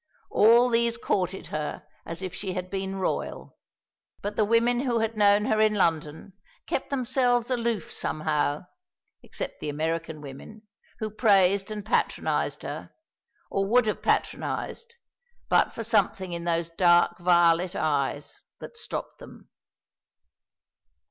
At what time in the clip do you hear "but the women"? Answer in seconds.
4.23-4.79